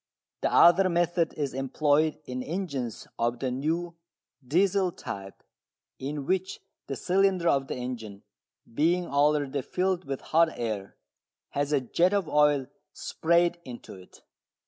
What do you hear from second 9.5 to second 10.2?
filled